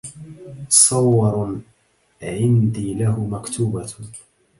[0.75, 1.61] سور
[2.21, 3.93] عندي له مكتوبة